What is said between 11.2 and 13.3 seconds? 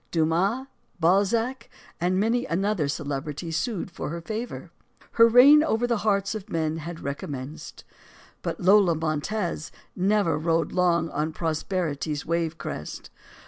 prosperity's wave crest.